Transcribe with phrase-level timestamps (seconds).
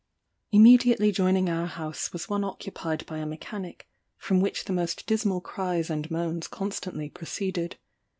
[0.51, 5.41] "Immediately joining our house was one occupied by a mechanic, from which the most dismal
[5.41, 7.77] cries and moans constantly proceeded.